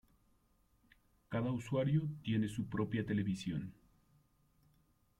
[1.29, 3.71] Cada usuario tiene su propia televisión.